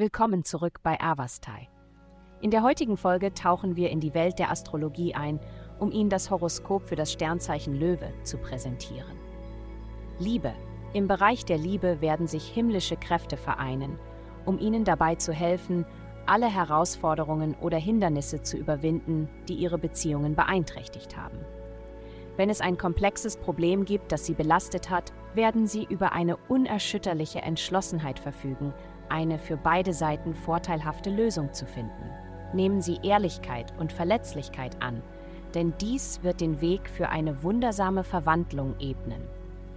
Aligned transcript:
Willkommen 0.00 0.44
zurück 0.44 0.78
bei 0.84 1.00
Avastai. 1.00 1.68
In 2.40 2.52
der 2.52 2.62
heutigen 2.62 2.96
Folge 2.96 3.34
tauchen 3.34 3.74
wir 3.74 3.90
in 3.90 3.98
die 3.98 4.14
Welt 4.14 4.38
der 4.38 4.52
Astrologie 4.52 5.16
ein, 5.16 5.40
um 5.80 5.90
Ihnen 5.90 6.08
das 6.08 6.30
Horoskop 6.30 6.88
für 6.88 6.94
das 6.94 7.10
Sternzeichen 7.10 7.74
Löwe 7.74 8.12
zu 8.22 8.38
präsentieren. 8.38 9.18
Liebe. 10.20 10.54
Im 10.92 11.08
Bereich 11.08 11.44
der 11.44 11.58
Liebe 11.58 12.00
werden 12.00 12.28
sich 12.28 12.46
himmlische 12.46 12.96
Kräfte 12.96 13.36
vereinen, 13.36 13.98
um 14.46 14.60
Ihnen 14.60 14.84
dabei 14.84 15.16
zu 15.16 15.32
helfen, 15.32 15.84
alle 16.26 16.46
Herausforderungen 16.46 17.56
oder 17.60 17.76
Hindernisse 17.76 18.40
zu 18.42 18.56
überwinden, 18.56 19.28
die 19.48 19.54
Ihre 19.54 19.78
Beziehungen 19.78 20.36
beeinträchtigt 20.36 21.16
haben. 21.16 21.40
Wenn 22.36 22.50
es 22.50 22.60
ein 22.60 22.78
komplexes 22.78 23.36
Problem 23.36 23.84
gibt, 23.84 24.12
das 24.12 24.26
Sie 24.26 24.34
belastet 24.34 24.90
hat, 24.90 25.12
werden 25.34 25.66
Sie 25.66 25.82
über 25.82 26.12
eine 26.12 26.36
unerschütterliche 26.36 27.42
Entschlossenheit 27.42 28.20
verfügen, 28.20 28.72
eine 29.10 29.38
für 29.38 29.56
beide 29.56 29.92
Seiten 29.92 30.34
vorteilhafte 30.34 31.10
Lösung 31.10 31.52
zu 31.52 31.66
finden. 31.66 32.10
Nehmen 32.52 32.80
Sie 32.80 32.98
Ehrlichkeit 33.02 33.72
und 33.78 33.92
Verletzlichkeit 33.92 34.82
an, 34.82 35.02
denn 35.54 35.74
dies 35.80 36.22
wird 36.22 36.40
den 36.40 36.60
Weg 36.60 36.88
für 36.88 37.08
eine 37.08 37.42
wundersame 37.42 38.04
Verwandlung 38.04 38.74
ebnen. 38.78 39.22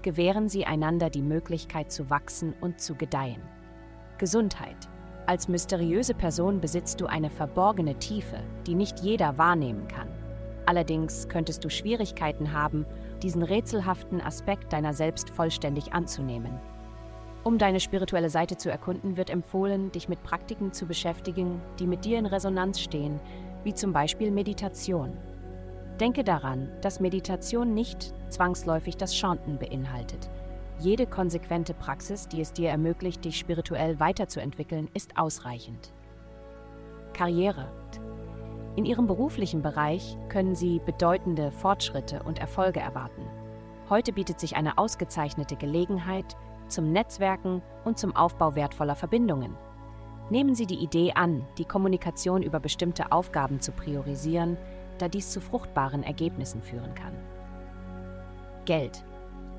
Gewähren 0.01 0.49
Sie 0.49 0.65
einander 0.65 1.09
die 1.09 1.21
Möglichkeit 1.21 1.91
zu 1.91 2.09
wachsen 2.09 2.53
und 2.61 2.79
zu 2.79 2.95
gedeihen. 2.95 3.41
Gesundheit. 4.17 4.89
Als 5.27 5.47
mysteriöse 5.47 6.13
Person 6.13 6.59
besitzt 6.59 6.99
du 6.99 7.05
eine 7.05 7.29
verborgene 7.29 7.95
Tiefe, 7.95 8.39
die 8.67 8.75
nicht 8.75 8.99
jeder 8.99 9.37
wahrnehmen 9.37 9.87
kann. 9.87 10.07
Allerdings 10.65 11.27
könntest 11.27 11.63
du 11.63 11.69
Schwierigkeiten 11.69 12.53
haben, 12.53 12.85
diesen 13.21 13.43
rätselhaften 13.43 14.21
Aspekt 14.21 14.73
deiner 14.73 14.93
selbst 14.93 15.29
vollständig 15.29 15.93
anzunehmen. 15.93 16.59
Um 17.43 17.57
deine 17.57 17.79
spirituelle 17.79 18.29
Seite 18.29 18.57
zu 18.57 18.69
erkunden, 18.69 19.17
wird 19.17 19.31
empfohlen, 19.31 19.91
dich 19.91 20.07
mit 20.07 20.21
Praktiken 20.21 20.73
zu 20.73 20.85
beschäftigen, 20.85 21.59
die 21.79 21.87
mit 21.87 22.05
dir 22.05 22.19
in 22.19 22.27
Resonanz 22.27 22.79
stehen, 22.79 23.19
wie 23.63 23.73
zum 23.73 23.93
Beispiel 23.93 24.29
Meditation. 24.29 25.17
Denke 25.99 26.23
daran, 26.23 26.69
dass 26.81 26.99
Meditation 26.99 27.73
nicht 27.73 28.13
zwangsläufig 28.29 28.97
das 28.97 29.15
Chanten 29.15 29.57
beinhaltet. 29.57 30.29
Jede 30.79 31.05
konsequente 31.05 31.73
Praxis, 31.73 32.27
die 32.27 32.41
es 32.41 32.53
dir 32.53 32.69
ermöglicht, 32.69 33.23
dich 33.25 33.37
spirituell 33.37 33.99
weiterzuentwickeln, 33.99 34.89
ist 34.93 35.17
ausreichend. 35.17 35.93
Karriere. 37.13 37.67
In 38.75 38.85
Ihrem 38.85 39.05
beruflichen 39.05 39.61
Bereich 39.61 40.17
können 40.29 40.55
Sie 40.55 40.79
bedeutende 40.85 41.51
Fortschritte 41.51 42.23
und 42.23 42.39
Erfolge 42.39 42.79
erwarten. 42.79 43.21
Heute 43.89 44.13
bietet 44.13 44.39
sich 44.39 44.55
eine 44.55 44.77
ausgezeichnete 44.77 45.55
Gelegenheit, 45.55 46.37
zum 46.71 46.91
Netzwerken 46.91 47.61
und 47.85 47.97
zum 47.97 48.15
Aufbau 48.15 48.55
wertvoller 48.55 48.95
Verbindungen. 48.95 49.55
Nehmen 50.29 50.55
Sie 50.55 50.65
die 50.65 50.81
Idee 50.81 51.11
an, 51.13 51.45
die 51.57 51.65
Kommunikation 51.65 52.41
über 52.41 52.59
bestimmte 52.59 53.11
Aufgaben 53.11 53.59
zu 53.59 53.71
priorisieren, 53.71 54.57
da 54.97 55.07
dies 55.07 55.31
zu 55.31 55.41
fruchtbaren 55.41 56.03
Ergebnissen 56.03 56.61
führen 56.61 56.95
kann. 56.95 57.13
Geld. 58.65 59.03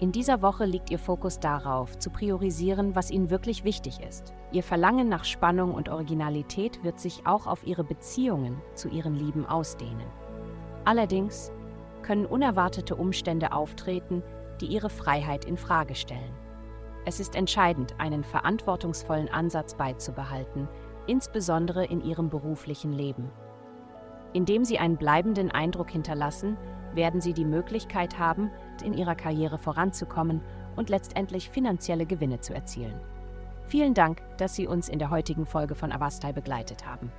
In 0.01 0.11
dieser 0.11 0.43
Woche 0.43 0.65
liegt 0.65 0.91
Ihr 0.91 0.99
Fokus 0.99 1.39
darauf, 1.39 1.99
zu 1.99 2.11
priorisieren, 2.11 2.97
was 2.97 3.11
Ihnen 3.11 3.31
wirklich 3.31 3.63
wichtig 3.63 4.01
ist. 4.01 4.33
Ihr 4.51 4.63
Verlangen 4.63 5.09
nach 5.09 5.25
Spannung 5.25 5.75
und 5.75 5.89
Originalität 5.91 6.83
wird 6.83 6.99
sich 6.99 7.27
auch 7.27 7.47
auf 7.47 7.67
Ihre 7.67 7.85
Beziehungen 7.85 8.61
zu 8.75 8.89
Ihren 8.89 9.15
Lieben 9.15 9.47
ausdehnen. 9.47 10.07
Allerdings 10.85 11.53
können 12.03 12.27
unerwartete 12.27 12.97
Umstände 12.97 13.53
auftreten, 13.53 14.23
die 14.61 14.67
Ihre 14.67 14.91
Freiheit 14.91 15.45
in 15.45 15.57
Frage 15.57 15.95
stellen. 15.95 16.33
Es 17.05 17.19
ist 17.19 17.35
entscheidend, 17.35 17.95
einen 17.99 18.23
verantwortungsvollen 18.23 19.29
Ansatz 19.29 19.75
beizubehalten, 19.75 20.69
insbesondere 21.07 21.85
in 21.85 22.01
ihrem 22.01 22.29
beruflichen 22.29 22.93
Leben. 22.93 23.31
Indem 24.33 24.65
sie 24.65 24.79
einen 24.79 24.97
bleibenden 24.97 25.51
Eindruck 25.51 25.91
hinterlassen, 25.91 26.57
werden 26.95 27.21
sie 27.21 27.33
die 27.33 27.45
Möglichkeit 27.45 28.19
haben, 28.19 28.51
in 28.85 28.95
ihrer 28.95 29.15
Karriere 29.15 29.59
voranzukommen 29.59 30.41
und 30.77 30.91
letztendlich 30.91 31.51
finanzielle 31.51 32.07
Gewinne 32.07 32.41
zu 32.41 32.55
erzielen. 32.55 33.01
Vielen 33.67 33.95
Dank, 33.95 34.23
dass 34.39 34.55
Sie 34.55 34.67
uns 34.67 34.89
in 34.89 34.99
der 34.99 35.11
heutigen 35.11 35.47
Folge 35.47 35.75
von 35.75 35.93
Avastai 35.93 36.33
begleitet 36.33 36.87
haben. 36.87 37.11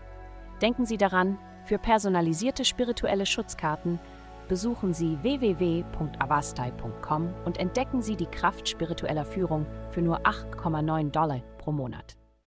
Denken 0.61 0.85
Sie 0.85 0.97
daran, 0.97 1.37
für 1.63 1.77
personalisierte 1.77 2.65
spirituelle 2.65 3.25
Schutzkarten 3.25 3.99
besuchen 4.47 4.93
Sie 4.93 5.17
www.avastai.com 5.21 7.33
und 7.45 7.59
entdecken 7.59 8.01
Sie 8.01 8.15
die 8.15 8.27
Kraft 8.27 8.67
spiritueller 8.67 9.25
Führung 9.25 9.65
für 9.91 10.01
nur 10.01 10.21
8,9 10.21 11.11
Dollar 11.11 11.41
pro 11.57 11.71
Monat. 11.71 12.17